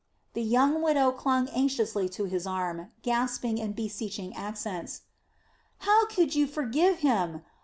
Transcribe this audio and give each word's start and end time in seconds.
The 0.33 0.41
young 0.41 0.81
widow 0.81 1.11
clung 1.11 1.47
anxiously 1.49 2.09
to 2.09 2.25
his 2.25 2.47
arm, 2.47 2.89
gasping 3.03 3.59
in 3.59 3.73
beseeching 3.73 4.35
accents: 4.35 5.01
"How 5.77 6.07
could 6.07 6.33
you 6.33 6.47
forgive 6.47 7.01
him? 7.05 7.43